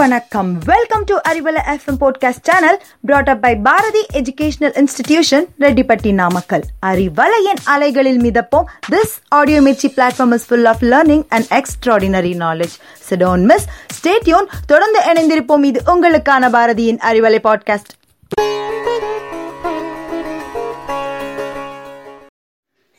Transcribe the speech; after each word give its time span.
வணக்கம். 0.00 0.58
Welcome 0.58 1.04
to 1.04 1.16
Arivalai 1.28 1.60
FM 1.66 1.96
podcast 2.00 2.36
channel 2.42 2.82
brought 3.00 3.28
up 3.28 3.42
by 3.42 3.56
Bharathi 3.56 4.06
educational 4.12 4.80
institution 4.80 5.44
Rettipatti 5.60 6.14
Namakkal 6.14 6.62
அறிவலையின் 6.86 7.60
அலைகளில் 7.64 8.20
மிதப்போம் 8.20 8.64
this 8.90 9.14
audio 9.28 9.60
Mirchi 9.60 9.92
platform 9.96 10.32
is 10.32 10.46
full 10.46 10.64
of 10.64 10.82
learning 10.82 11.24
and 11.28 11.44
extraordinary 11.50 12.32
knowledge 12.36 12.76
so don't 13.10 13.44
miss 13.44 13.66
stay tuned 14.00 14.46
தொடர்ந்து 14.66 15.00
இணைந்திருப்போம். 15.12 15.64
இது 15.64 15.82
உங்களுக்கான 15.86 16.50
பாரதியின் 16.50 16.98
Arivalai 16.98 17.38
podcast 17.44 17.92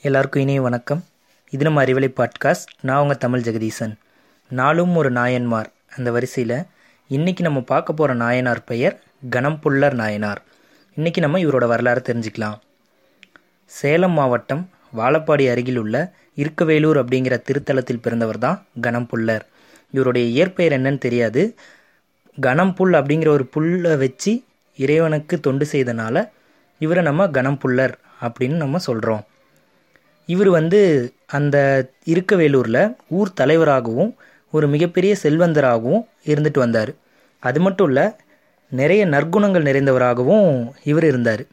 எல்லாருக்கும் 0.02 0.42
இனிய 0.42 0.62
வணக்கம். 0.62 1.04
இது 1.50 1.64
நம்ம 1.64 1.84
அறிவலை 1.84 2.14
பாட்காஸ்ட் 2.18 2.70
நான் 2.82 3.02
உங்கள் 3.02 3.18
தமிழ் 3.18 3.40
ஜெகதீசன். 3.40 3.94
நாளும் 4.48 4.96
ஒரு 4.96 5.12
நாயன்மார். 5.12 5.72
அந்த 5.98 6.12
வரிசையில் 6.12 6.64
இன்றைக்கி 7.12 7.42
நம்ம 7.42 7.62
பார்க்க 7.62 7.94
போகிற 7.94 8.14
நாயனார் 8.14 8.64
பெயர் 8.64 8.94
கணம்புள்ளர் 9.30 9.94
நாயனார். 9.94 10.42
இன்றைக்கி 10.98 11.20
நம்ம 11.20 11.40
இவரோட 11.40 11.68
வரலாறு 11.68 12.02
தெரிஞ்சுக்கலாம். 12.08 12.58
சேலம் 13.72 14.12
மாவட்டம் 14.12 14.70
வாழப்பாடி 14.98 15.52
அருகில் 15.52 15.78
உள்ள 15.78 16.14
இருக்கவேலூர் 16.36 17.00
அப்படிங்கிற 17.02 17.38
திருத்தலத்தில் 17.48 18.02
பிறந்தவர் 18.02 18.38
தான் 18.38 18.66
கணம்புள்ளர். 18.82 19.44
இவருடைய 19.94 20.28
இயற்பெயர் 20.28 20.72
என்னன்னு 20.72 20.98
தெரியாது. 20.98 21.56
கணம்புல் 22.38 22.94
அப்படிங்கிற 22.94 23.28
ஒரு 23.28 23.46
புல்லை 23.46 23.98
வச்சு 23.98 24.44
இறைவனுக்கு 24.78 25.40
தொண்டு 25.40 25.68
செய்தனால 25.72 26.16
இவரை 26.82 27.04
நம்ம 27.04 27.28
கணம்புள்ளர் 27.28 27.96
அப்படின்னு 28.22 28.58
நம்ம 28.66 28.78
சொல்கிறோம் 28.78 29.24
இவர் 30.26 30.50
வந்து 30.50 30.80
அந்த 31.28 31.58
இருக்கவேலூரில் 32.06 32.84
ஊர் 33.08 33.34
தலைவராகவும் 33.34 34.12
ஒரு 34.52 34.66
மிகப்பெரிய 34.68 35.14
செல்வந்தராகவும் 35.24 36.04
இருந்துட்டு 36.32 36.60
வந்தார். 36.60 36.92
அது 37.40 37.60
மட்டும் 37.60 37.88
இல்லை 37.88 38.06
நிறைய 38.72 39.02
நற்குணங்கள் 39.06 39.68
நிறைந்தவராகவும் 39.70 40.50
இவர் 40.84 41.04
இருந்தார். 41.04 41.44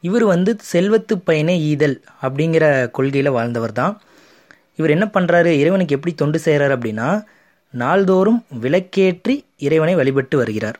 இவர் 0.00 0.24
வந்து 0.24 0.52
செல்வத்து 0.72 1.14
பயனே 1.18 1.54
ஈதல் 1.70 1.96
அப்படிங்கிற 2.22 2.64
கொள்கையில் 2.90 3.36
வாழ்ந்தவர் 3.36 3.72
தான். 3.72 3.94
இவர் 4.76 4.90
என்ன 4.90 5.06
பண்ணுறாரு 5.14 5.50
இறைவனுக்கு 5.62 5.96
எப்படி 5.96 6.14
தொண்டு 6.14 6.38
செய்கிறார் 6.38 6.74
அப்படின்னா 6.76 7.08
நாள்தோறும் 7.74 8.40
விளக்கேற்றி 8.62 9.34
இறைவனை 9.66 9.94
வழிபட்டு 9.94 10.36
வருகிறார். 10.36 10.78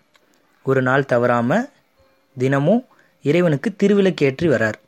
ஒரு 0.66 0.80
நாள் 0.82 1.10
தவறாமல் 1.12 1.68
தினமும் 2.36 2.82
இறைவனுக்கு 3.24 3.68
திருவிளக்கேற்றி 3.82 4.46
வரார். 4.54 4.78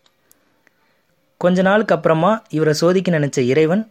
கொஞ்ச 1.41 1.62
நாளுக்கு 1.62 1.95
அப்புறமா 1.95 2.33
இவரை 2.56 2.75
சோதிக்க 2.81 3.19
நினச்ச 3.19 3.39
இறைவன் 3.53 3.83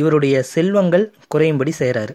இவருடைய 0.00 0.36
செல்வங்கள் 0.54 1.04
குறையும்படி 1.28 1.72
செய்கிறாரு 1.78 2.14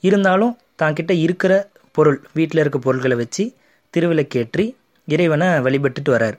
இருந்தாலும் 0.00 0.54
தான் 0.80 0.96
கிட்ட 0.98 1.12
இருக்கிற 1.26 1.52
பொருள் 1.96 2.18
வீட்டில் 2.32 2.60
இருக்க 2.62 2.78
பொருள்களை 2.78 3.16
வச்சு 3.16 3.44
திருவிளக்கேற்றி 3.94 4.64
இறைவனை 5.08 5.48
வழிபட்டுட்டு 5.66 6.10
வரார். 6.16 6.36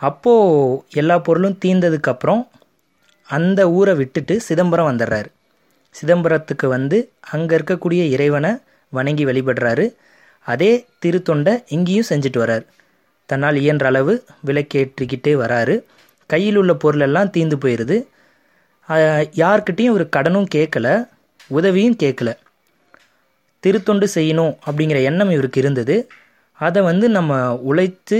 அப்போது 0.00 0.78
எல்லா 1.00 1.16
பொருளும் 1.26 1.58
தீர்ந்ததுக்கப்புறம் 1.64 2.42
அந்த 3.28 3.60
ஊரை 3.70 3.94
விட்டுட்டு 3.94 4.34
சிதம்பரம் 4.40 4.88
வந்துடுறாரு. 4.90 5.28
சிதம்பரத்துக்கு 5.94 6.66
வந்து 6.68 6.98
அங்கே 7.34 7.54
இருக்கக்கூடிய 7.58 8.02
இறைவனை 8.14 8.52
வணங்கி 8.92 9.24
வழிபடுறாரு. 9.24 9.86
அதே 10.46 10.72
திருத்தொண்டை 11.04 11.52
இங்கேயும் 11.68 12.08
செஞ்சுட்டு 12.10 12.38
வரார். 12.44 12.64
தன்னால் 13.28 13.58
இயன்ற 13.64 13.86
அளவு 13.92 14.14
விளக்கேற்றிக்கிட்டே 14.46 15.34
வராரு. 15.42 15.76
கையில் 16.30 16.58
உள்ள 16.60 16.72
பொருளெல்லாம் 16.74 17.32
தீந்து 17.36 17.56
போயிடுது 17.64 17.96
யார்கிட்டையும் 19.42 19.92
இவர் 19.92 20.14
கடனும் 20.16 20.48
கேட்கல 20.54 20.88
உதவியும் 21.50 21.96
கேட்கல. 22.02 22.30
திருத்தொண்டு 23.64 24.06
செய்யணும் 24.14 24.54
அப்படிங்கிற 24.66 24.98
எண்ணம் 25.08 25.32
இவருக்கு 25.36 25.58
இருந்தது. 25.62 25.96
அதை 26.60 26.80
வந்து 26.90 27.06
நம்ம 27.16 27.32
உழைத்து 27.70 28.18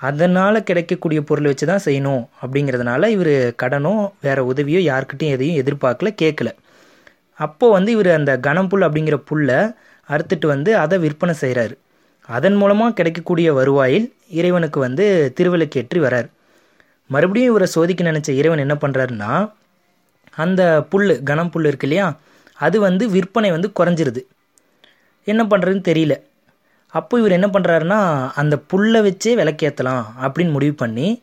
அதனால் 0.00 0.66
கிடைக்கக்கூடிய 0.68 1.20
பொருளை 1.28 1.48
வச்சு 1.50 1.66
தான் 1.70 1.84
செய்யணும் 1.86 2.22
அப்படிங்கிறதுனால 2.42 3.08
இவர் 3.14 3.32
கடனோ 3.62 3.94
வேறு 4.26 4.42
உதவியோ 4.52 4.80
யார்கிட்டையும் 4.90 5.34
எதையும் 5.36 5.60
எதிர்பார்க்கல 5.62 6.10
கேட்கல. 6.22 6.50
அப்போது 7.40 7.74
வந்து 7.76 7.90
இவர் 7.96 8.10
அந்த 8.18 8.32
கனம்புல் 8.46 8.86
அப்படிங்கிற 8.86 9.16
புல்லை 9.30 9.58
அறுத்துட்டு 10.08 10.46
வந்து 10.54 10.70
அதை 10.82 10.96
விற்பனை 11.04 11.34
செய்கிறாரு 11.42 11.74
அதன் 12.28 12.56
மூலமாக 12.60 12.96
கிடைக்கக்கூடிய 12.98 13.48
வருவாயில் 13.58 14.06
இறைவனுக்கு 14.38 14.78
வந்து 14.86 15.04
திருவிளக்கேற்றி 15.36 16.00
வரார். 16.06 16.28
மறுபடியும் 17.10 17.50
இவரை 17.52 17.68
சோதிக்க 17.76 18.10
நினச்ச 18.10 18.30
இறைவன் 18.40 18.64
என்ன 18.64 18.74
பண்ணுறாருன்னா 18.82 19.30
அந்த 20.36 20.82
புல் 20.90 21.22
கனம் 21.22 21.50
புல் 21.50 21.64
இருக்கு 21.64 21.86
இல்லையா? 21.86 22.16
அது 22.54 22.80
வந்து 22.80 23.10
விற்பனை 23.10 23.50
வந்து 23.50 23.72
குறைஞ்சிருது. 23.80 24.22
என்ன 25.24 25.44
பண்ணுறதுன்னு 25.44 25.82
தெரியல. 25.90 26.20
அப்போ 26.88 27.18
இவர் 27.18 27.32
என்ன 27.32 27.46
பண்ணுறாருன்னா 27.46 28.30
அந்த 28.34 28.58
புல்லை 28.58 29.00
வச்சே 29.00 29.32
விளக்கேற்றலாம் 29.40 30.04
அப்படின்னு 30.22 30.50
முடிவு 30.50 30.74
பண்ணி 30.74 31.22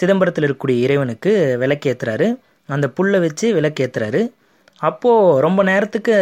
சிதம்பரத்தில் 0.00 0.46
இருக்கக்கூடிய 0.46 0.78
இறைவனுக்கு 0.78 1.56
விளக்கேற்றுறாரு 1.60 2.36
அந்த 2.66 2.88
புல்லை 2.88 3.20
வச்சு 3.20 3.60
விளக்கேற்றுறாரு 3.60 4.32
அப்போது 4.78 5.40
ரொம்ப 5.40 5.62
நேரத்துக்கு 5.62 6.14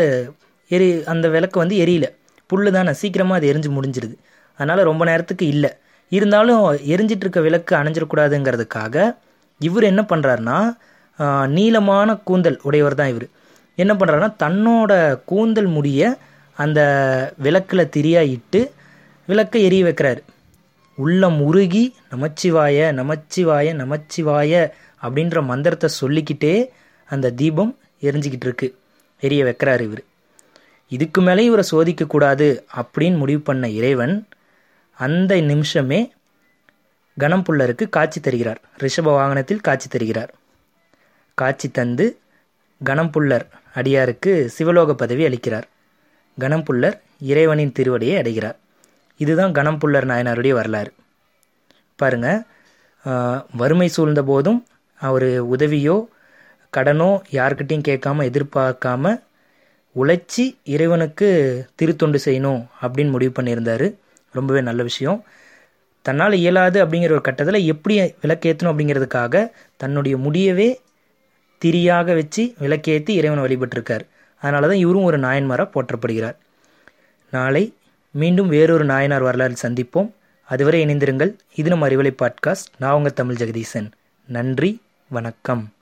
எரி 0.68 1.04
அந்த 1.04 1.28
விளக்கு 1.28 1.58
வந்து 1.58 1.76
எரியல. 1.76 2.04
புல் 2.46 2.70
தானே 2.70 2.92
சீக்கிரமாக 2.92 3.46
அது 3.46 3.52
எரிஞ்சு 3.52 3.70
முடிஞ்சிருது. 3.76 4.14
அதனால் 4.54 4.78
ரொம்ப 4.78 5.04
நேரத்துக்கு 5.04 5.46
இல்லை. 5.46 5.70
இருந்தாலும் 6.08 6.72
எரிஞ்சிட்ருக்க 6.72 7.40
விளக்கு 7.40 7.76
அணைஞ்சிடக்கூடாதுங்கிறதுக்காக 7.76 9.16
இவர் 9.58 9.82
என்ன 9.82 10.02
பண்ணுறாருனா 10.08 10.72
நீளமான 11.46 12.16
கூந்தல் 12.16 12.60
உடையவர் 12.62 12.94
தான் 12.94 13.08
இவர். 13.08 13.28
என்ன 13.74 13.94
பண்ணுறாருன்னா 13.94 14.30
தன்னோட 14.38 15.20
கூந்தல் 15.24 15.66
முடிய 15.66 16.18
அந்த 16.54 16.80
விளக்கில் 17.38 17.90
திரியாயிட்டு 17.96 18.70
விளக்கை 19.26 19.62
எரிய 19.64 19.84
வைக்கிறாரு. 19.84 20.20
உள்ளம் 20.94 21.40
உருகி 21.40 21.94
நமச்சிவாய 22.10 22.92
நமச்சிவாய 22.92 23.74
நமச்சிவாய 23.82 24.70
அப்படின்ற 25.02 25.42
மந்திரத்தை 25.42 25.90
சொல்லிக்கிட்டே 26.00 26.70
அந்த 27.04 27.30
தீபம் 27.30 27.78
எரிஞ்சிக்கிட்டு 28.00 28.48
இருக்கு. 28.48 28.78
எரிய 29.20 29.44
வைக்கிறாரு 29.44 29.80
இவர். 29.80 30.04
இதுக்கு 30.88 31.20
மேலே 31.20 31.44
இவரை 31.44 31.64
சோதிக்கக்கூடாது 31.70 32.62
அப்படின்னு 32.76 33.16
முடிவு 33.16 33.40
பண்ண 33.40 33.68
இறைவன் 33.68 34.28
அந்த 34.92 35.40
நிமிஷமே 35.40 36.12
கணம்புள்ளருக்கு 37.18 37.88
காட்சி 37.88 38.20
தருகிறார். 38.20 38.60
ரிஷப 38.78 39.02
வாகனத்தில் 39.02 39.60
காட்சி 39.60 39.88
தருகிறார். 39.88 40.34
காட்சி 41.40 41.68
தந்து 41.78 42.06
கணம்புள்ளர் 42.80 43.46
அடியாருக்கு 43.78 44.32
சிவலோக 44.56 44.94
பதவி 45.02 45.22
அளிக்கிறார். 45.28 45.66
கணம்புள்ளர் 46.38 46.96
இறைவனின் 47.30 47.74
திருவடியை 47.78 48.14
அடைகிறார். 48.20 48.58
இதுதான் 49.20 49.56
கணம்புள்ளர் 49.58 50.08
நாயனாருடைய 50.10 50.52
வரலாறு. 50.58 50.90
பாருங்க 52.00 52.28
வறுமை 53.60 53.88
சூழ்ந்த 53.96 54.22
போதும் 54.30 54.60
அவர் 55.00 55.28
உதவியோ 55.54 55.96
கடனோ 56.72 57.10
யார்கிட்டையும் 57.38 57.86
கேட்காம 57.88 58.24
எதிர்பார்க்காம 58.30 59.12
உழைச்சி 59.96 60.44
இறைவனுக்கு 60.74 61.28
திருத்தொண்டு 61.78 62.18
செய்யணும் 62.26 62.60
அப்படின்னு 62.82 63.14
முடிவு 63.14 63.32
பண்ணியிருந்தார். 63.36 63.86
ரொம்பவே 64.34 64.60
நல்ல 64.68 64.80
விஷயம். 64.88 65.18
தன்னால் 66.06 66.34
இயலாது 66.40 66.78
அப்படிங்கிற 66.82 67.12
ஒரு 67.16 67.24
கட்டத்தில் 67.28 67.66
எப்படி 67.72 67.94
விளக்கேற்றணும் 68.22 68.70
அப்படிங்கிறதுக்காக 68.72 69.42
தன்னுடைய 69.82 70.16
முடியவே 70.26 70.68
திரியாக 71.64 72.14
வச்சு 72.14 72.54
விளக்கேற்றி 72.60 73.08
இறைவனை 73.08 73.44
வழிபட்டிருக்கார். 73.44 74.06
அதனால 74.40 74.66
தான் 74.66 74.76
இவரும் 74.76 75.02
ஒரு 75.02 75.18
நாயன்மாராக 75.18 75.70
போற்றப்படுகிறார். 75.74 76.36
நாளை 77.30 77.74
மீண்டும் 78.10 78.48
வேறொரு 78.48 78.84
நாயனார் 78.84 79.22
வரலாறு 79.22 79.54
சந்திப்போம். 79.62 80.10
அதுவரை 80.44 80.84
இணைந்திருங்கள். 80.84 81.34
இது 81.54 81.68
நம்ம 81.68 81.88
அறிவலை 81.88 82.16
பாட்காஸ்ட் 82.22 82.70
நான் 82.78 82.92
உங்கள் 82.92 83.12
தமிழ் 83.12 83.34
ஜெகதீசன். 83.34 83.90
நன்றி. 84.26 84.80
வணக்கம். 85.08 85.72